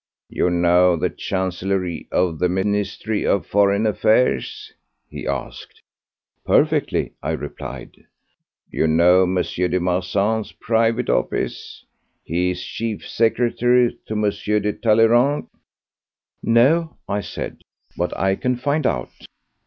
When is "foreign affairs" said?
3.45-4.73